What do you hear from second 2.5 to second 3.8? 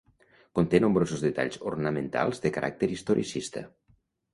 caràcter historicista.